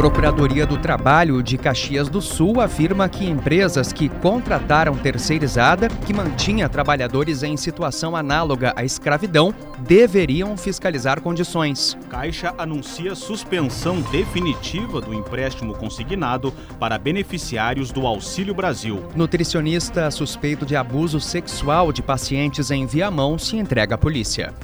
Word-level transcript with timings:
Procuradoria 0.00 0.64
do 0.64 0.78
Trabalho 0.78 1.42
de 1.42 1.58
Caxias 1.58 2.08
do 2.08 2.22
Sul 2.22 2.62
afirma 2.62 3.06
que 3.06 3.28
empresas 3.28 3.92
que 3.92 4.08
contrataram 4.08 4.96
terceirizada, 4.96 5.90
que 6.06 6.14
mantinha 6.14 6.70
trabalhadores 6.70 7.42
em 7.42 7.54
situação 7.54 8.16
análoga 8.16 8.72
à 8.76 8.82
escravidão, 8.82 9.54
deveriam 9.80 10.56
fiscalizar 10.56 11.20
condições. 11.20 11.98
Caixa 12.08 12.54
anuncia 12.56 13.14
suspensão 13.14 14.00
definitiva 14.10 15.02
do 15.02 15.12
empréstimo 15.12 15.74
consignado 15.74 16.50
para 16.78 16.96
beneficiários 16.96 17.92
do 17.92 18.06
Auxílio 18.06 18.54
Brasil. 18.54 19.04
Nutricionista 19.14 20.10
suspeito 20.10 20.64
de 20.64 20.76
abuso 20.76 21.20
sexual 21.20 21.92
de 21.92 22.00
pacientes 22.00 22.70
em 22.70 22.86
Viamão 22.86 23.38
se 23.38 23.58
entrega 23.58 23.96
à 23.96 23.98
polícia. 23.98 24.54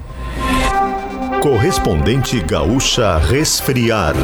Correspondente 1.42 2.40
Gaúcha 2.40 3.18
Resfriar. 3.18 4.14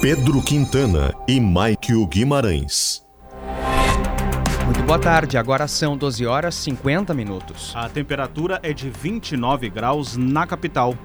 Pedro 0.00 0.40
Quintana 0.40 1.12
e 1.28 1.38
Maikio 1.38 2.06
Guimarães. 2.06 3.04
Muito 4.64 4.82
boa 4.84 4.98
tarde, 4.98 5.36
agora 5.36 5.68
são 5.68 5.94
12 5.94 6.24
horas 6.24 6.54
50 6.54 7.12
minutos. 7.12 7.74
A 7.76 7.86
temperatura 7.86 8.58
é 8.62 8.72
de 8.72 8.88
29 8.88 9.68
graus 9.68 10.16
na 10.16 10.46
capital. 10.46 10.96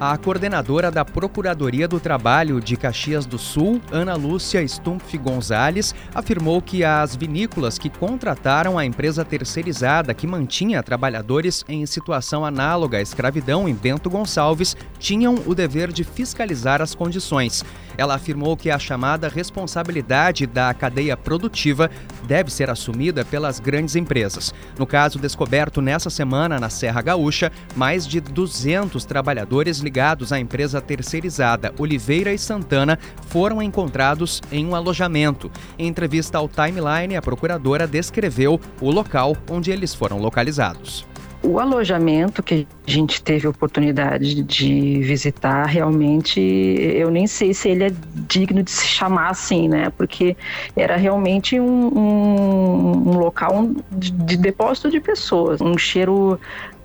A 0.00 0.16
coordenadora 0.16 0.92
da 0.92 1.04
Procuradoria 1.04 1.88
do 1.88 1.98
Trabalho 1.98 2.60
de 2.60 2.76
Caxias 2.76 3.26
do 3.26 3.36
Sul, 3.36 3.80
Ana 3.90 4.14
Lúcia 4.14 4.62
Stumpf 4.66 5.18
Gonzalez, 5.18 5.92
afirmou 6.14 6.62
que 6.62 6.84
as 6.84 7.16
vinícolas 7.16 7.80
que 7.80 7.90
contrataram 7.90 8.78
a 8.78 8.84
empresa 8.84 9.24
terceirizada 9.24 10.14
que 10.14 10.24
mantinha 10.24 10.84
trabalhadores 10.84 11.64
em 11.68 11.84
situação 11.84 12.44
análoga 12.44 12.98
à 12.98 13.02
escravidão 13.02 13.68
em 13.68 13.74
Bento 13.74 14.08
Gonçalves 14.08 14.76
tinham 15.00 15.34
o 15.44 15.52
dever 15.52 15.90
de 15.90 16.04
fiscalizar 16.04 16.80
as 16.80 16.94
condições. 16.94 17.64
Ela 17.96 18.14
afirmou 18.14 18.56
que 18.56 18.70
a 18.70 18.78
chamada 18.78 19.28
responsabilidade 19.28 20.46
da 20.46 20.72
cadeia 20.72 21.16
produtiva 21.16 21.90
deve 22.22 22.52
ser 22.52 22.70
assumida 22.70 23.24
pelas 23.24 23.58
grandes 23.58 23.96
empresas. 23.96 24.54
No 24.78 24.86
caso 24.86 25.18
descoberto 25.18 25.82
nessa 25.82 26.08
semana 26.08 26.60
na 26.60 26.70
Serra 26.70 27.02
Gaúcha, 27.02 27.50
mais 27.74 28.06
de 28.06 28.20
200 28.20 29.04
trabalhadores 29.04 29.80
ligados 29.88 30.34
à 30.34 30.38
empresa 30.38 30.82
terceirizada 30.82 31.72
Oliveira 31.78 32.30
e 32.30 32.38
Santana 32.38 32.98
foram 33.28 33.62
encontrados 33.62 34.42
em 34.52 34.66
um 34.66 34.74
alojamento. 34.74 35.50
Em 35.78 35.86
entrevista 35.86 36.36
ao 36.36 36.46
Timeline, 36.46 37.16
a 37.16 37.22
procuradora 37.22 37.86
descreveu 37.86 38.60
o 38.82 38.90
local 38.90 39.34
onde 39.50 39.70
eles 39.70 39.94
foram 39.94 40.18
localizados. 40.18 41.06
O 41.42 41.58
alojamento 41.58 42.42
que 42.42 42.66
a 42.86 42.90
gente 42.90 43.22
teve 43.22 43.46
oportunidade 43.46 44.42
de 44.42 45.00
visitar, 45.00 45.64
realmente, 45.66 46.38
eu 46.40 47.10
nem 47.10 47.26
sei 47.26 47.54
se 47.54 47.68
ele 47.70 47.84
é 47.84 47.92
digno 48.28 48.62
de 48.62 48.70
se 48.70 48.86
chamar 48.88 49.30
assim, 49.30 49.68
né? 49.68 49.88
Porque 49.96 50.36
era 50.76 50.96
realmente 50.96 51.58
um, 51.58 51.86
um, 51.96 53.08
um 53.08 53.18
local 53.18 53.70
de 53.92 54.36
depósito 54.36 54.90
de 54.90 55.00
pessoas, 55.00 55.60
um 55.60 55.78
cheiro 55.78 56.38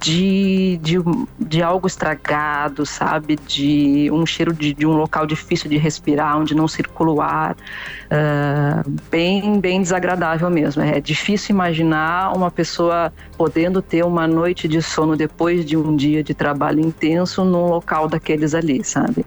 de, 0.03 0.77
de, 0.81 0.97
de 1.39 1.63
algo 1.63 1.87
estragado, 1.87 2.85
sabe? 2.85 3.37
De 3.47 4.11
um 4.11 4.25
cheiro 4.25 4.53
de, 4.53 4.73
de 4.73 4.85
um 4.85 4.91
local 4.91 5.25
difícil 5.25 5.69
de 5.69 5.77
respirar, 5.77 6.37
onde 6.37 6.53
não 6.53 6.67
circula 6.67 7.11
o 7.11 7.21
ar. 7.21 7.55
Uh, 7.55 8.89
bem, 9.09 9.61
bem 9.61 9.81
desagradável 9.81 10.49
mesmo. 10.49 10.83
É 10.83 10.99
difícil 10.99 11.55
imaginar 11.55 12.35
uma 12.35 12.51
pessoa 12.51 13.13
podendo 13.37 13.81
ter 13.81 14.03
uma 14.03 14.27
noite 14.27 14.67
de 14.67 14.81
sono 14.81 15.15
depois 15.15 15.65
de 15.65 15.77
um 15.77 15.95
dia 15.95 16.21
de 16.21 16.33
trabalho 16.33 16.81
intenso 16.81 17.45
num 17.45 17.67
local 17.67 18.09
daqueles 18.09 18.53
ali, 18.53 18.83
sabe? 18.83 19.25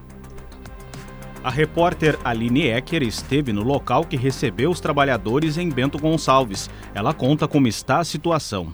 A 1.43 1.49
repórter 1.49 2.19
Aline 2.23 2.67
Ecker 2.67 3.01
esteve 3.01 3.51
no 3.51 3.63
local 3.63 4.03
que 4.03 4.17
recebeu 4.17 4.69
os 4.69 4.79
trabalhadores 4.79 5.57
em 5.57 5.69
Bento 5.69 5.97
Gonçalves. 5.97 6.69
Ela 6.93 7.15
conta 7.15 7.47
como 7.47 7.67
está 7.67 7.99
a 7.99 8.03
situação. 8.03 8.73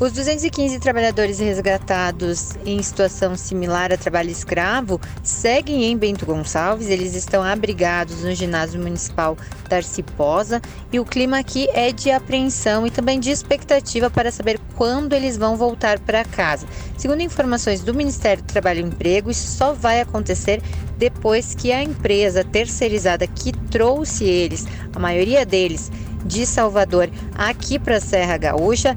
Os 0.00 0.12
215 0.12 0.78
trabalhadores 0.78 1.40
resgatados 1.40 2.56
em 2.64 2.80
situação 2.80 3.36
similar 3.36 3.92
a 3.92 3.96
trabalho 3.96 4.30
escravo 4.30 5.00
seguem 5.24 5.86
em 5.86 5.98
Bento 5.98 6.24
Gonçalves. 6.24 6.88
Eles 6.88 7.16
estão 7.16 7.42
abrigados 7.42 8.22
no 8.22 8.32
ginásio 8.32 8.80
municipal 8.80 9.36
Darcy 9.68 10.04
Posa 10.04 10.62
e 10.92 11.00
o 11.00 11.04
clima 11.04 11.40
aqui 11.40 11.68
é 11.74 11.90
de 11.90 12.12
apreensão 12.12 12.86
e 12.86 12.92
também 12.92 13.18
de 13.18 13.30
expectativa 13.30 14.08
para 14.08 14.30
saber 14.30 14.60
quando 14.76 15.14
eles 15.14 15.36
vão 15.36 15.56
voltar 15.56 15.98
para 15.98 16.24
casa. 16.24 16.64
Segundo 16.96 17.20
informações 17.20 17.80
do 17.80 17.92
Ministério 17.92 18.44
do 18.44 18.46
Trabalho 18.46 18.78
e 18.78 18.84
Emprego, 18.84 19.32
isso 19.32 19.48
só 19.48 19.72
vai 19.72 20.00
acontecer 20.00 20.62
depois 20.96 21.56
que 21.56 21.72
a 21.72 21.82
empresa 21.82 22.44
terceirizada 22.44 23.26
que 23.26 23.50
trouxe 23.68 24.24
eles, 24.24 24.64
a 24.94 24.98
maioria 25.00 25.44
deles, 25.44 25.90
de 26.28 26.46
Salvador 26.46 27.10
aqui 27.34 27.78
para 27.78 27.96
a 27.96 28.00
Serra 28.00 28.36
Gaúcha, 28.36 28.94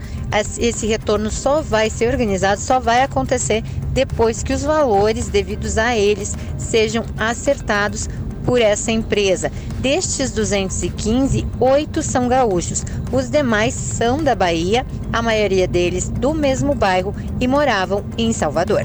esse 0.59 0.85
retorno 0.85 1.31
só 1.31 1.61
vai 1.61 1.89
ser 1.89 2.11
organizado, 2.11 2.61
só 2.61 2.79
vai 2.79 3.01
acontecer 3.01 3.63
depois 3.93 4.43
que 4.43 4.53
os 4.53 4.61
valores 4.61 5.29
devidos 5.29 5.77
a 5.77 5.97
eles 5.97 6.35
sejam 6.57 7.03
acertados 7.17 8.07
por 8.45 8.61
essa 8.61 8.91
empresa. 8.91 9.51
Destes 9.79 10.31
215, 10.31 11.47
oito 11.59 12.03
são 12.03 12.27
gaúchos. 12.27 12.83
Os 13.11 13.29
demais 13.29 13.73
são 13.73 14.23
da 14.23 14.35
Bahia, 14.35 14.85
a 15.11 15.21
maioria 15.21 15.67
deles 15.67 16.09
do 16.09 16.33
mesmo 16.33 16.75
bairro 16.75 17.15
e 17.39 17.47
moravam 17.47 18.03
em 18.17 18.33
Salvador. 18.33 18.83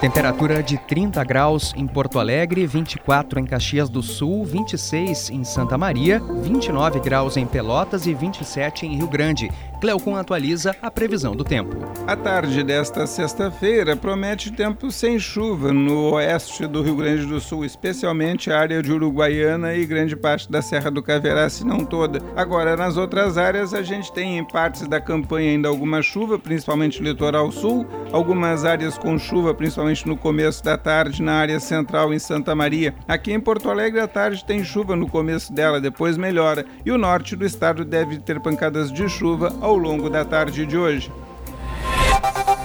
Temperatura 0.00 0.62
de 0.62 0.76
30 0.76 1.24
graus 1.24 1.72
em 1.74 1.86
Porto 1.86 2.18
Alegre, 2.18 2.66
24 2.66 3.40
em 3.40 3.46
Caxias 3.46 3.88
do 3.88 4.02
Sul, 4.02 4.44
26 4.44 5.30
em 5.30 5.42
Santa 5.42 5.78
Maria, 5.78 6.20
29 6.42 7.00
graus 7.00 7.38
em 7.38 7.46
Pelotas 7.46 8.06
e 8.06 8.12
27 8.12 8.84
em 8.84 8.96
Rio 8.96 9.08
Grande. 9.08 9.50
Cleocum 9.80 10.16
atualiza 10.16 10.74
a 10.80 10.90
previsão 10.90 11.36
do 11.36 11.44
tempo. 11.44 11.76
A 12.06 12.16
tarde 12.16 12.62
desta 12.62 13.06
sexta-feira 13.06 13.94
promete 13.94 14.50
tempo 14.50 14.90
sem 14.90 15.18
chuva 15.18 15.72
no 15.72 16.12
oeste 16.12 16.66
do 16.66 16.82
Rio 16.82 16.96
Grande 16.96 17.26
do 17.26 17.40
Sul, 17.40 17.64
especialmente 17.64 18.50
a 18.50 18.58
área 18.58 18.82
de 18.82 18.92
Uruguaiana 18.92 19.74
e 19.74 19.84
grande 19.84 20.16
parte 20.16 20.50
da 20.50 20.62
Serra 20.62 20.90
do 20.90 21.02
Caverá, 21.02 21.48
se 21.50 21.66
não 21.66 21.84
toda. 21.84 22.20
Agora, 22.34 22.76
nas 22.76 22.96
outras 22.96 23.36
áreas, 23.36 23.74
a 23.74 23.82
gente 23.82 24.12
tem 24.12 24.38
em 24.38 24.44
partes 24.44 24.86
da 24.88 25.00
campanha 25.00 25.50
ainda 25.50 25.68
alguma 25.68 26.00
chuva, 26.00 26.38
principalmente 26.38 27.02
no 27.02 27.08
litoral 27.08 27.52
sul, 27.52 27.86
algumas 28.12 28.64
áreas 28.64 28.96
com 28.96 29.18
chuva, 29.18 29.52
principalmente 29.52 30.06
no 30.06 30.16
começo 30.16 30.64
da 30.64 30.78
tarde 30.78 31.22
na 31.22 31.34
área 31.34 31.60
central 31.60 32.14
em 32.14 32.18
Santa 32.18 32.54
Maria. 32.54 32.94
Aqui 33.06 33.32
em 33.32 33.40
Porto 33.40 33.70
Alegre, 33.70 34.00
a 34.00 34.08
tarde 34.08 34.44
tem 34.44 34.64
chuva 34.64 34.96
no 34.96 35.08
começo 35.08 35.52
dela, 35.52 35.80
depois 35.80 36.16
melhora, 36.16 36.64
e 36.84 36.90
o 36.90 36.98
norte 36.98 37.36
do 37.36 37.44
estado 37.44 37.84
deve 37.84 38.18
ter 38.18 38.40
pancadas 38.40 38.90
de 38.90 39.08
chuva 39.08 39.52
ao 39.66 39.76
longo 39.76 40.08
da 40.08 40.24
tarde 40.24 40.64
de 40.64 40.78
hoje. 40.78 41.10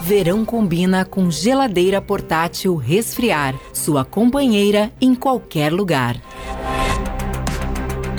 Verão 0.03 0.45
combina 0.45 1.03
com 1.03 1.31
geladeira 1.31 1.99
portátil 1.99 2.75
resfriar, 2.75 3.55
sua 3.73 4.05
companheira 4.05 4.91
em 5.01 5.15
qualquer 5.15 5.73
lugar. 5.73 6.21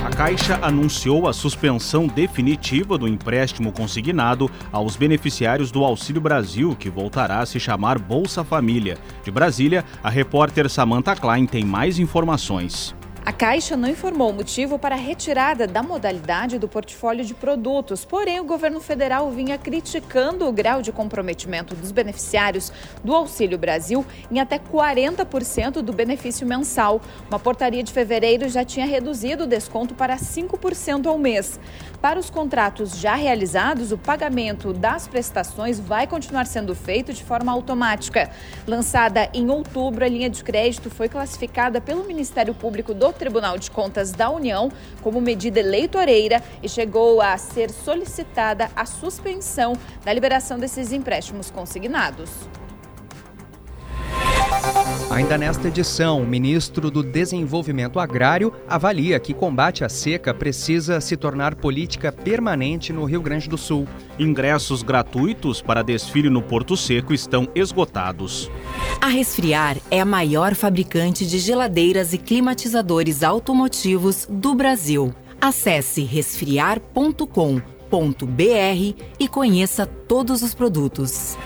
A 0.04 0.10
Caixa 0.10 0.58
anunciou 0.60 1.28
a 1.28 1.32
suspensão 1.32 2.08
definitiva 2.08 2.98
do 2.98 3.06
empréstimo 3.06 3.70
consignado 3.70 4.50
aos 4.72 4.96
beneficiários 4.96 5.70
do 5.70 5.84
Auxílio 5.84 6.20
Brasil, 6.20 6.76
que 6.76 6.90
voltará 6.90 7.38
a 7.38 7.46
se 7.46 7.60
chamar 7.60 8.00
Bolsa 8.00 8.42
Família. 8.42 8.98
De 9.22 9.30
Brasília, 9.30 9.84
a 10.02 10.10
repórter 10.10 10.68
Samantha 10.68 11.14
Klein 11.14 11.46
tem 11.46 11.64
mais 11.64 12.00
informações. 12.00 12.96
A 13.24 13.32
Caixa 13.32 13.76
não 13.76 13.88
informou 13.88 14.30
o 14.30 14.32
motivo 14.32 14.80
para 14.80 14.96
a 14.96 14.98
retirada 14.98 15.64
da 15.64 15.80
modalidade 15.80 16.58
do 16.58 16.66
portfólio 16.66 17.24
de 17.24 17.32
produtos, 17.32 18.04
porém 18.04 18.40
o 18.40 18.44
governo 18.44 18.80
federal 18.80 19.30
vinha 19.30 19.56
criticando 19.56 20.44
o 20.44 20.52
grau 20.52 20.82
de 20.82 20.90
comprometimento 20.90 21.72
dos 21.76 21.92
beneficiários 21.92 22.72
do 23.04 23.14
Auxílio 23.14 23.56
Brasil 23.56 24.04
em 24.28 24.40
até 24.40 24.58
40% 24.58 25.82
do 25.82 25.92
benefício 25.92 26.44
mensal. 26.44 27.00
Uma 27.28 27.38
portaria 27.38 27.84
de 27.84 27.92
fevereiro 27.92 28.48
já 28.48 28.64
tinha 28.64 28.86
reduzido 28.86 29.44
o 29.44 29.46
desconto 29.46 29.94
para 29.94 30.16
5% 30.16 31.06
ao 31.06 31.16
mês. 31.16 31.60
Para 32.02 32.18
os 32.18 32.28
contratos 32.28 32.98
já 32.98 33.14
realizados, 33.14 33.92
o 33.92 33.96
pagamento 33.96 34.72
das 34.72 35.06
prestações 35.06 35.78
vai 35.78 36.04
continuar 36.04 36.46
sendo 36.46 36.74
feito 36.74 37.12
de 37.12 37.22
forma 37.22 37.52
automática. 37.52 38.28
Lançada 38.66 39.30
em 39.32 39.48
outubro, 39.48 40.04
a 40.04 40.08
linha 40.08 40.28
de 40.28 40.42
crédito 40.42 40.90
foi 40.90 41.08
classificada 41.08 41.80
pelo 41.80 42.02
Ministério 42.02 42.52
Público 42.54 42.92
do 42.92 43.12
Tribunal 43.12 43.56
de 43.56 43.70
Contas 43.70 44.10
da 44.10 44.28
União 44.30 44.68
como 45.00 45.20
medida 45.20 45.60
eleitoreira 45.60 46.42
e 46.60 46.68
chegou 46.68 47.22
a 47.22 47.38
ser 47.38 47.70
solicitada 47.70 48.68
a 48.74 48.84
suspensão 48.84 49.74
da 50.04 50.12
liberação 50.12 50.58
desses 50.58 50.90
empréstimos 50.90 51.52
consignados. 51.52 52.30
Ainda 55.12 55.36
nesta 55.36 55.68
edição, 55.68 56.22
o 56.22 56.26
ministro 56.26 56.90
do 56.90 57.02
Desenvolvimento 57.02 58.00
Agrário 58.00 58.50
avalia 58.66 59.20
que 59.20 59.34
combate 59.34 59.84
à 59.84 59.88
seca 59.90 60.32
precisa 60.32 61.02
se 61.02 61.18
tornar 61.18 61.54
política 61.54 62.10
permanente 62.10 62.94
no 62.94 63.04
Rio 63.04 63.20
Grande 63.20 63.46
do 63.46 63.58
Sul. 63.58 63.86
Ingressos 64.18 64.82
gratuitos 64.82 65.60
para 65.60 65.82
desfile 65.82 66.30
no 66.30 66.40
Porto 66.40 66.78
Seco 66.78 67.12
estão 67.12 67.46
esgotados. 67.54 68.50
A 69.02 69.08
Resfriar 69.08 69.76
é 69.90 70.00
a 70.00 70.06
maior 70.06 70.54
fabricante 70.54 71.26
de 71.26 71.38
geladeiras 71.38 72.14
e 72.14 72.18
climatizadores 72.18 73.22
automotivos 73.22 74.26
do 74.30 74.54
Brasil. 74.54 75.14
Acesse 75.38 76.04
resfriar.com.br 76.04 77.60
e 79.20 79.28
conheça 79.28 79.84
todos 79.84 80.42
os 80.42 80.54
produtos. 80.54 81.36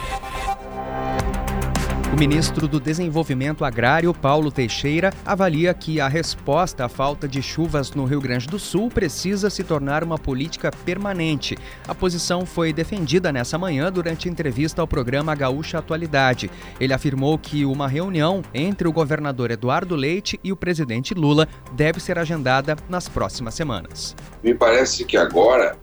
O 2.12 2.18
ministro 2.18 2.66
do 2.66 2.80
Desenvolvimento 2.80 3.64
Agrário, 3.64 4.14
Paulo 4.14 4.50
Teixeira, 4.50 5.12
avalia 5.24 5.74
que 5.74 6.00
a 6.00 6.08
resposta 6.08 6.84
à 6.84 6.88
falta 6.88 7.28
de 7.28 7.42
chuvas 7.42 7.90
no 7.92 8.04
Rio 8.04 8.20
Grande 8.20 8.46
do 8.46 8.58
Sul 8.58 8.88
precisa 8.88 9.50
se 9.50 9.62
tornar 9.62 10.02
uma 10.02 10.16
política 10.16 10.70
permanente. 10.70 11.58
A 11.86 11.94
posição 11.94 12.46
foi 12.46 12.72
defendida 12.72 13.30
nessa 13.30 13.58
manhã 13.58 13.92
durante 13.92 14.28
entrevista 14.28 14.80
ao 14.80 14.88
programa 14.88 15.34
Gaúcha 15.34 15.78
Atualidade. 15.78 16.50
Ele 16.80 16.94
afirmou 16.94 17.36
que 17.36 17.66
uma 17.66 17.88
reunião 17.88 18.40
entre 18.54 18.88
o 18.88 18.92
governador 18.92 19.50
Eduardo 19.50 19.94
Leite 19.94 20.40
e 20.42 20.52
o 20.52 20.56
presidente 20.56 21.12
Lula 21.12 21.46
deve 21.72 22.00
ser 22.00 22.18
agendada 22.18 22.76
nas 22.88 23.08
próximas 23.08 23.54
semanas. 23.54 24.16
Me 24.42 24.54
parece 24.54 25.04
que 25.04 25.16
agora 25.18 25.76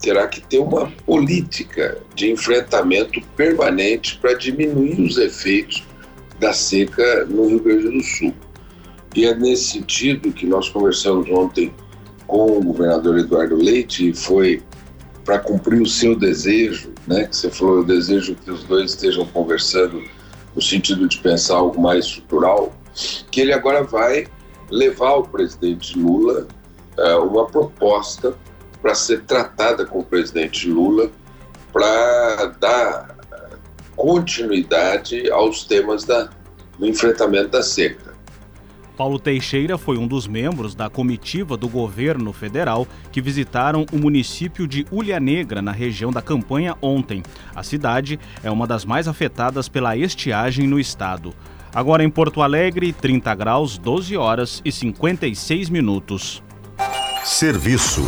terá 0.00 0.26
que 0.26 0.40
ter 0.40 0.58
uma 0.58 0.90
política 1.04 1.98
de 2.14 2.30
enfrentamento 2.30 3.20
permanente 3.36 4.18
para 4.18 4.34
diminuir 4.34 5.00
os 5.00 5.16
efeitos 5.18 5.82
da 6.38 6.52
seca 6.52 7.24
no 7.26 7.48
Rio 7.48 7.60
Grande 7.60 7.90
do 7.90 8.02
Sul. 8.02 8.34
E 9.14 9.26
é 9.26 9.34
nesse 9.34 9.72
sentido 9.72 10.32
que 10.32 10.46
nós 10.46 10.68
conversamos 10.68 11.28
ontem 11.30 11.72
com 12.26 12.58
o 12.58 12.62
governador 12.62 13.18
Eduardo 13.18 13.56
Leite 13.56 14.10
e 14.10 14.14
foi 14.14 14.62
para 15.24 15.38
cumprir 15.38 15.80
o 15.82 15.86
seu 15.86 16.14
desejo, 16.14 16.92
né, 17.06 17.26
que 17.26 17.36
você 17.36 17.50
falou, 17.50 17.78
eu 17.78 17.84
desejo 17.84 18.34
que 18.36 18.50
os 18.50 18.64
dois 18.64 18.92
estejam 18.92 19.26
conversando 19.26 20.02
no 20.54 20.62
sentido 20.62 21.06
de 21.06 21.18
pensar 21.18 21.56
algo 21.56 21.80
mais 21.80 22.06
estrutural, 22.06 22.72
que 23.30 23.40
ele 23.40 23.52
agora 23.52 23.82
vai 23.82 24.26
levar 24.70 25.08
ao 25.08 25.22
presidente 25.22 25.98
Lula 25.98 26.46
uh, 26.98 27.24
uma 27.24 27.46
proposta 27.46 28.34
para 28.80 28.94
ser 28.94 29.22
tratada 29.22 29.84
com 29.84 30.00
o 30.00 30.04
presidente 30.04 30.68
Lula 30.68 31.10
para 31.72 32.46
dar 32.60 33.16
continuidade 33.96 35.30
aos 35.30 35.64
temas 35.64 36.04
da, 36.04 36.30
do 36.78 36.86
enfrentamento 36.86 37.48
da 37.48 37.62
seca. 37.62 38.08
Paulo 38.96 39.18
Teixeira 39.20 39.78
foi 39.78 39.96
um 39.96 40.08
dos 40.08 40.26
membros 40.26 40.74
da 40.74 40.90
comitiva 40.90 41.56
do 41.56 41.68
governo 41.68 42.32
federal 42.32 42.84
que 43.12 43.20
visitaram 43.20 43.86
o 43.92 43.96
município 43.96 44.66
de 44.66 44.84
Ulha 44.90 45.20
Negra, 45.20 45.62
na 45.62 45.70
região 45.70 46.10
da 46.10 46.20
campanha, 46.20 46.76
ontem. 46.82 47.22
A 47.54 47.62
cidade 47.62 48.18
é 48.42 48.50
uma 48.50 48.66
das 48.66 48.84
mais 48.84 49.06
afetadas 49.06 49.68
pela 49.68 49.96
estiagem 49.96 50.66
no 50.66 50.80
estado. 50.80 51.32
Agora 51.72 52.02
em 52.02 52.10
Porto 52.10 52.42
Alegre, 52.42 52.92
30 52.92 53.34
graus, 53.36 53.78
12 53.78 54.16
horas 54.16 54.60
e 54.64 54.72
56 54.72 55.70
minutos. 55.70 56.42
Serviço 57.22 58.02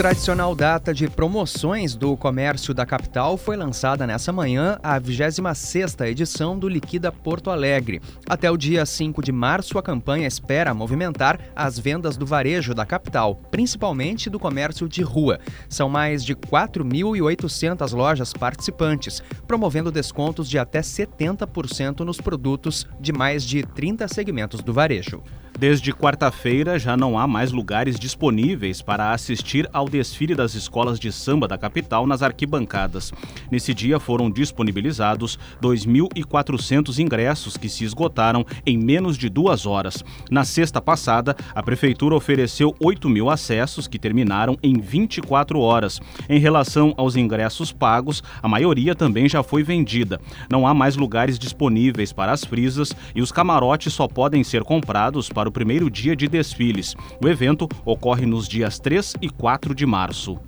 tradicional 0.00 0.54
data 0.54 0.94
de 0.94 1.06
promoções 1.10 1.94
do 1.94 2.16
comércio 2.16 2.72
da 2.72 2.86
capital 2.86 3.36
foi 3.36 3.54
lançada 3.54 4.06
nessa 4.06 4.32
manhã 4.32 4.78
a 4.82 4.98
26ª 4.98 6.08
edição 6.08 6.58
do 6.58 6.70
Liquida 6.70 7.12
Porto 7.12 7.50
Alegre. 7.50 8.00
Até 8.26 8.50
o 8.50 8.56
dia 8.56 8.86
5 8.86 9.22
de 9.22 9.30
março, 9.30 9.76
a 9.76 9.82
campanha 9.82 10.26
espera 10.26 10.72
movimentar 10.72 11.38
as 11.54 11.78
vendas 11.78 12.16
do 12.16 12.24
varejo 12.24 12.72
da 12.72 12.86
capital, 12.86 13.34
principalmente 13.50 14.30
do 14.30 14.38
comércio 14.38 14.88
de 14.88 15.02
rua. 15.02 15.38
São 15.68 15.90
mais 15.90 16.24
de 16.24 16.34
4.800 16.34 17.92
lojas 17.94 18.32
participantes, 18.32 19.22
promovendo 19.46 19.92
descontos 19.92 20.48
de 20.48 20.58
até 20.58 20.80
70% 20.80 22.00
nos 22.06 22.18
produtos 22.18 22.86
de 22.98 23.12
mais 23.12 23.44
de 23.44 23.62
30 23.64 24.08
segmentos 24.08 24.62
do 24.62 24.72
varejo. 24.72 25.22
Desde 25.60 25.92
quarta-feira 25.92 26.78
já 26.78 26.96
não 26.96 27.18
há 27.18 27.28
mais 27.28 27.52
lugares 27.52 28.00
disponíveis 28.00 28.80
para 28.80 29.12
assistir 29.12 29.68
ao 29.74 29.86
desfile 29.86 30.34
das 30.34 30.54
escolas 30.54 30.98
de 30.98 31.12
samba 31.12 31.46
da 31.46 31.58
capital 31.58 32.06
nas 32.06 32.22
arquibancadas. 32.22 33.12
Nesse 33.50 33.74
dia 33.74 34.00
foram 34.00 34.30
disponibilizados 34.30 35.38
2.400 35.60 36.98
ingressos 36.98 37.58
que 37.58 37.68
se 37.68 37.84
esgotaram 37.84 38.42
em 38.64 38.78
menos 38.78 39.18
de 39.18 39.28
duas 39.28 39.66
horas. 39.66 40.02
Na 40.30 40.44
sexta 40.44 40.80
passada, 40.80 41.36
a 41.54 41.62
prefeitura 41.62 42.14
ofereceu 42.14 42.74
8 42.80 43.06
mil 43.10 43.28
acessos 43.28 43.86
que 43.86 43.98
terminaram 43.98 44.56
em 44.62 44.80
24 44.80 45.60
horas. 45.60 46.00
Em 46.26 46.38
relação 46.38 46.94
aos 46.96 47.16
ingressos 47.16 47.70
pagos, 47.70 48.22
a 48.42 48.48
maioria 48.48 48.94
também 48.94 49.28
já 49.28 49.42
foi 49.42 49.62
vendida. 49.62 50.18
Não 50.48 50.66
há 50.66 50.72
mais 50.72 50.96
lugares 50.96 51.38
disponíveis 51.38 52.14
para 52.14 52.32
as 52.32 52.46
frisas 52.46 52.96
e 53.14 53.20
os 53.20 53.30
camarotes 53.30 53.92
só 53.92 54.08
podem 54.08 54.42
ser 54.42 54.64
comprados 54.64 55.28
para 55.28 55.49
o 55.50 55.52
primeiro 55.52 55.90
dia 55.90 56.16
de 56.16 56.28
desfiles. 56.28 56.94
O 57.22 57.28
evento 57.28 57.68
ocorre 57.84 58.24
nos 58.24 58.48
dias 58.48 58.78
3 58.78 59.16
e 59.20 59.28
4 59.28 59.74
de 59.74 59.84
março. 59.84 60.38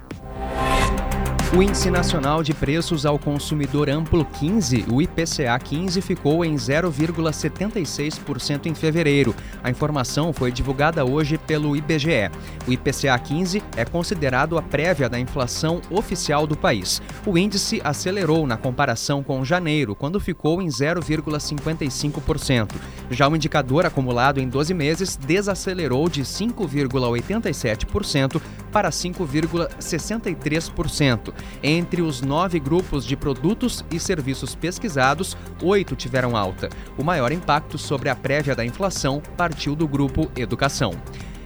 O 1.54 1.62
Índice 1.62 1.90
Nacional 1.90 2.42
de 2.42 2.54
Preços 2.54 3.04
ao 3.04 3.18
Consumidor 3.18 3.90
Amplo 3.90 4.24
15, 4.24 4.86
o 4.90 5.02
IPCA 5.02 5.58
15, 5.62 6.00
ficou 6.00 6.42
em 6.46 6.54
0,76% 6.54 8.64
em 8.64 8.74
fevereiro. 8.74 9.34
A 9.62 9.68
informação 9.68 10.32
foi 10.32 10.50
divulgada 10.50 11.04
hoje 11.04 11.36
pelo 11.36 11.76
IBGE. 11.76 12.30
O 12.66 12.72
IPCA 12.72 13.18
15 13.18 13.62
é 13.76 13.84
considerado 13.84 14.56
a 14.56 14.62
prévia 14.62 15.10
da 15.10 15.20
inflação 15.20 15.82
oficial 15.90 16.46
do 16.46 16.56
país. 16.56 17.02
O 17.26 17.36
índice 17.36 17.82
acelerou 17.84 18.46
na 18.46 18.56
comparação 18.56 19.22
com 19.22 19.44
janeiro, 19.44 19.94
quando 19.94 20.18
ficou 20.18 20.62
em 20.62 20.68
0,55%. 20.68 22.70
Já 23.10 23.28
o 23.28 23.36
indicador 23.36 23.84
acumulado 23.84 24.40
em 24.40 24.48
12 24.48 24.72
meses 24.72 25.16
desacelerou 25.16 26.08
de 26.08 26.22
5,87% 26.22 28.40
para 28.72 28.88
5,63%. 28.88 31.34
Entre 31.62 32.02
os 32.02 32.20
nove 32.20 32.58
grupos 32.58 33.04
de 33.04 33.16
produtos 33.16 33.84
e 33.90 33.98
serviços 33.98 34.54
pesquisados, 34.54 35.36
oito 35.62 35.94
tiveram 35.94 36.36
alta. 36.36 36.68
O 36.98 37.04
maior 37.04 37.32
impacto 37.32 37.78
sobre 37.78 38.08
a 38.08 38.16
prévia 38.16 38.54
da 38.54 38.64
inflação 38.64 39.22
partiu 39.36 39.74
do 39.74 39.86
grupo 39.86 40.30
Educação. 40.36 40.92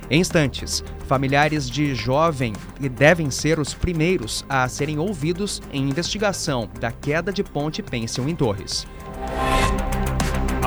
Em 0.08 0.20
instantes, 0.20 0.84
familiares 1.06 1.68
de 1.68 1.94
jovem 1.94 2.52
devem 2.92 3.30
ser 3.30 3.58
os 3.58 3.74
primeiros 3.74 4.44
a 4.48 4.68
serem 4.68 4.98
ouvidos 4.98 5.60
em 5.72 5.88
investigação 5.88 6.68
da 6.80 6.92
queda 6.92 7.32
de 7.32 7.42
ponte 7.42 7.82
Pension 7.82 8.28
em 8.28 8.36
Torres. 8.36 8.86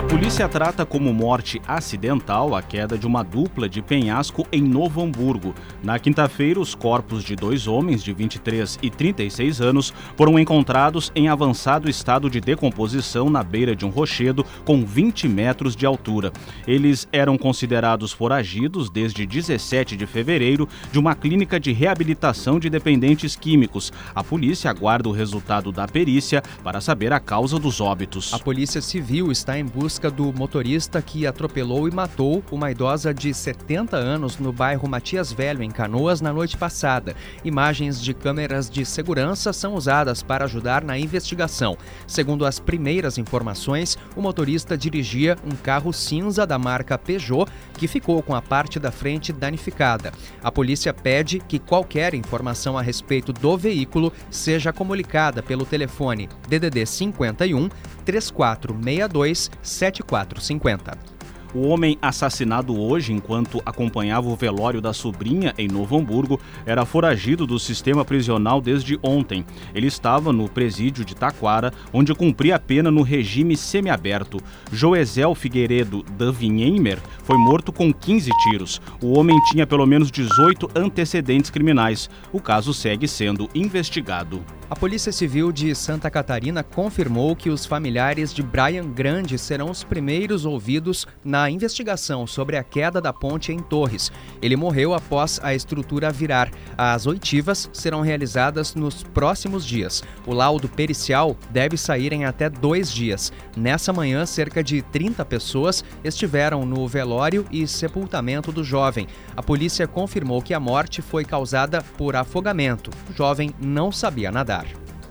Polícia 0.09 0.49
trata 0.49 0.87
como 0.87 1.13
morte 1.13 1.61
acidental 1.67 2.55
a 2.55 2.63
queda 2.63 2.97
de 2.97 3.05
uma 3.05 3.21
dupla 3.21 3.69
de 3.69 3.79
penhasco 3.79 4.45
em 4.51 4.59
Novo 4.59 5.03
Hamburgo. 5.03 5.53
Na 5.83 5.99
quinta-feira, 5.99 6.59
os 6.59 6.73
corpos 6.73 7.23
de 7.23 7.35
dois 7.35 7.67
homens 7.67 8.03
de 8.03 8.11
23 8.11 8.79
e 8.81 8.89
36 8.89 9.61
anos 9.61 9.93
foram 10.17 10.39
encontrados 10.39 11.11
em 11.15 11.29
avançado 11.29 11.87
estado 11.87 12.27
de 12.27 12.41
decomposição 12.41 13.29
na 13.29 13.43
beira 13.43 13.75
de 13.75 13.85
um 13.85 13.89
rochedo 13.89 14.43
com 14.65 14.83
20 14.83 15.27
metros 15.27 15.75
de 15.75 15.85
altura. 15.85 16.33
Eles 16.67 17.07
eram 17.13 17.37
considerados 17.37 18.11
foragidos 18.11 18.89
desde 18.89 19.27
17 19.27 19.95
de 19.95 20.07
fevereiro 20.07 20.67
de 20.91 20.97
uma 20.97 21.13
clínica 21.13 21.59
de 21.59 21.71
reabilitação 21.71 22.59
de 22.59 22.67
dependentes 22.67 23.35
químicos. 23.35 23.93
A 24.15 24.23
polícia 24.23 24.71
aguarda 24.71 25.07
o 25.07 25.13
resultado 25.13 25.71
da 25.71 25.87
perícia 25.87 26.41
para 26.63 26.81
saber 26.81 27.13
a 27.13 27.19
causa 27.19 27.59
dos 27.59 27.79
óbitos. 27.79 28.33
A 28.33 28.39
Polícia 28.39 28.81
Civil 28.81 29.31
está 29.31 29.57
em 29.57 29.65
busca 29.65 29.98
busca 29.99 30.09
do 30.09 30.31
motorista 30.31 31.01
que 31.01 31.27
atropelou 31.27 31.85
e 31.85 31.91
matou 31.91 32.41
uma 32.51 32.71
idosa 32.71 33.13
de 33.13 33.33
70 33.33 33.97
anos 33.97 34.37
no 34.37 34.53
bairro 34.53 34.87
Matias 34.87 35.33
Velho, 35.33 35.61
em 35.61 35.69
Canoas, 35.69 36.21
na 36.21 36.31
noite 36.31 36.55
passada. 36.55 37.15
Imagens 37.43 38.01
de 38.01 38.13
câmeras 38.13 38.69
de 38.69 38.85
segurança 38.85 39.51
são 39.51 39.75
usadas 39.75 40.23
para 40.23 40.45
ajudar 40.45 40.85
na 40.85 40.97
investigação. 40.97 41.77
Segundo 42.07 42.45
as 42.45 42.59
primeiras 42.59 43.17
informações, 43.17 43.97
o 44.15 44.21
motorista 44.21 44.77
dirigia 44.77 45.37
um 45.45 45.55
carro 45.55 45.91
cinza 45.91 46.47
da 46.47 46.57
marca 46.57 46.97
Peugeot 46.97 47.51
que 47.73 47.87
ficou 47.87 48.23
com 48.23 48.33
a 48.33 48.41
parte 48.41 48.79
da 48.79 48.91
frente 48.91 49.33
danificada. 49.33 50.13
A 50.41 50.49
polícia 50.49 50.93
pede 50.93 51.39
que 51.39 51.59
qualquer 51.59 52.13
informação 52.13 52.77
a 52.77 52.81
respeito 52.81 53.33
do 53.33 53.57
veículo 53.57 54.13
seja 54.29 54.71
comunicada 54.71 55.43
pelo 55.43 55.65
telefone 55.65 56.29
DDD 56.47 56.85
51 56.85 57.69
3462 58.09 59.51
7450. 59.61 61.19
O 61.51 61.67
homem 61.67 61.97
assassinado 61.99 62.79
hoje 62.79 63.11
enquanto 63.11 63.59
acompanhava 63.65 64.29
o 64.29 64.35
velório 64.35 64.79
da 64.79 64.93
sobrinha 64.93 65.51
em 65.57 65.67
Novo 65.67 65.97
Hamburgo 65.97 66.39
era 66.63 66.85
foragido 66.85 67.47
do 67.47 67.57
sistema 67.57 68.05
prisional 68.05 68.61
desde 68.61 68.99
ontem. 69.01 69.43
Ele 69.73 69.87
estava 69.87 70.31
no 70.31 70.47
presídio 70.47 71.03
de 71.03 71.15
Taquara, 71.15 71.73
onde 71.91 72.13
cumpria 72.13 72.55
a 72.55 72.59
pena 72.59 72.91
no 72.91 73.01
regime 73.01 73.57
semiaberto. 73.57 74.37
Joesel 74.71 75.33
Figueiredo 75.33 76.03
Davinheimer 76.15 76.99
foi 77.23 77.37
morto 77.37 77.71
com 77.71 77.91
15 77.91 78.29
tiros. 78.43 78.79
O 79.01 79.17
homem 79.17 79.35
tinha 79.49 79.65
pelo 79.65 79.87
menos 79.87 80.11
18 80.11 80.69
antecedentes 80.75 81.49
criminais. 81.49 82.11
O 82.31 82.39
caso 82.39 82.75
segue 82.75 83.07
sendo 83.07 83.49
investigado. 83.55 84.43
A 84.69 84.75
Polícia 84.75 85.11
Civil 85.11 85.51
de 85.51 85.73
Santa 85.73 86.11
Catarina 86.11 86.61
confirmou 86.61 87.35
que 87.35 87.49
os 87.49 87.65
familiares 87.65 88.31
de 88.31 88.43
Brian 88.43 88.87
Grande 88.87 89.35
serão 89.35 89.71
os 89.71 89.83
primeiros 89.83 90.45
ouvidos 90.45 91.07
na 91.25 91.49
investigação 91.49 92.27
sobre 92.27 92.55
a 92.55 92.63
queda 92.63 93.01
da 93.01 93.11
ponte 93.11 93.51
em 93.51 93.57
Torres. 93.57 94.11
Ele 94.39 94.55
morreu 94.55 94.93
após 94.93 95.39
a 95.41 95.55
estrutura 95.55 96.11
virar. 96.11 96.51
As 96.77 97.07
oitivas 97.07 97.67
serão 97.73 98.01
realizadas 98.01 98.75
nos 98.75 99.01
próximos 99.01 99.65
dias. 99.65 100.03
O 100.27 100.35
laudo 100.35 100.69
pericial 100.69 101.35
deve 101.49 101.75
sair 101.75 102.13
em 102.13 102.25
até 102.25 102.47
dois 102.47 102.93
dias. 102.93 103.33
Nessa 103.57 103.91
manhã, 103.91 104.23
cerca 104.27 104.63
de 104.63 104.83
30 104.83 105.25
pessoas 105.25 105.83
estiveram 106.03 106.63
no 106.63 106.87
velório 106.87 107.43
e 107.51 107.67
sepultamento 107.67 108.51
do 108.51 108.63
jovem. 108.63 109.07
A 109.35 109.41
polícia 109.41 109.87
confirmou 109.87 110.43
que 110.43 110.53
a 110.53 110.59
morte 110.59 111.01
foi 111.01 111.25
causada 111.25 111.81
por 111.97 112.15
afogamento. 112.15 112.91
O 113.09 113.17
jovem 113.17 113.51
não 113.59 113.91
sabia 113.91 114.31
nadar. 114.31 114.58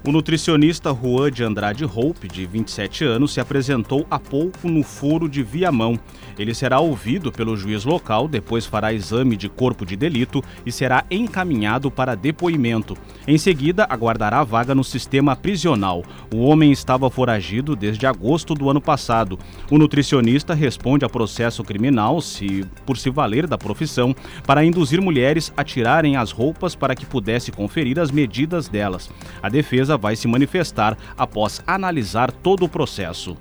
O 0.08 0.10
nutricionista 0.10 0.90
Juan 0.90 1.30
de 1.30 1.44
Andrade 1.44 1.84
Hope, 1.84 2.28
de 2.28 2.46
27 2.46 3.04
anos, 3.04 3.34
se 3.34 3.40
apresentou 3.40 4.06
há 4.10 4.18
pouco 4.18 4.66
no 4.66 4.82
foro 4.82 5.28
de 5.28 5.42
Viamão. 5.42 6.00
Ele 6.38 6.54
será 6.54 6.80
ouvido 6.80 7.30
pelo 7.30 7.54
juiz 7.54 7.84
local, 7.84 8.26
depois 8.26 8.64
fará 8.64 8.90
exame 8.90 9.36
de 9.36 9.50
corpo 9.50 9.84
de 9.84 9.96
delito 9.96 10.42
e 10.64 10.72
será 10.72 11.04
encaminhado 11.10 11.90
para 11.90 12.14
depoimento. 12.14 12.96
Em 13.28 13.37
seguida, 13.37 13.87
aguardará 13.90 14.42
vaga 14.42 14.75
no 14.75 14.82
sistema 14.82 15.37
prisional. 15.37 16.02
O 16.35 16.38
homem 16.47 16.73
estava 16.73 17.11
foragido 17.11 17.76
desde 17.76 18.06
agosto 18.06 18.54
do 18.54 18.70
ano 18.70 18.80
passado. 18.80 19.38
O 19.70 19.76
nutricionista 19.76 20.54
responde 20.54 21.04
a 21.04 21.11
processo 21.11 21.62
criminal, 21.62 22.23
se 22.23 22.64
por 22.87 22.97
se 22.97 23.11
valer 23.11 23.47
da 23.47 23.58
profissão, 23.58 24.16
para 24.47 24.64
induzir 24.64 25.02
mulheres 25.02 25.52
a 25.54 25.62
tirarem 25.62 26.16
as 26.16 26.30
roupas 26.30 26.75
para 26.75 26.94
que 26.94 27.04
pudesse 27.04 27.52
conferir 27.52 27.99
as 27.99 28.11
medidas 28.11 28.66
delas. 28.66 29.11
A 29.42 29.50
defesa 29.50 29.99
vai 29.99 30.16
se 30.16 30.26
manifestar 30.26 30.97
após 31.14 31.62
analisar 31.66 32.32
todo 32.32 32.64
o 32.64 32.68
processo. 32.68 33.37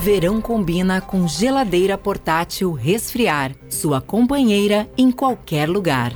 Verão 0.00 0.40
combina 0.40 1.00
com 1.00 1.26
geladeira 1.26 1.98
portátil 1.98 2.72
resfriar, 2.72 3.56
sua 3.68 4.00
companheira 4.00 4.88
em 4.96 5.10
qualquer 5.10 5.68
lugar. 5.68 6.12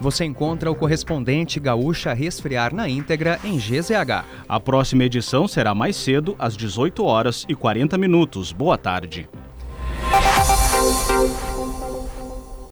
Você 0.00 0.24
encontra 0.24 0.70
o 0.70 0.74
correspondente 0.74 1.60
Gaúcha 1.60 2.14
Resfriar 2.14 2.74
na 2.74 2.88
íntegra 2.88 3.38
em 3.44 3.58
GZH. 3.58 4.24
A 4.48 4.58
próxima 4.58 5.04
edição 5.04 5.46
será 5.46 5.74
mais 5.74 5.94
cedo, 5.94 6.34
às 6.38 6.56
18 6.56 7.04
horas 7.04 7.44
e 7.46 7.54
40 7.54 7.98
minutos. 7.98 8.50
Boa 8.50 8.78
tarde. 8.78 9.28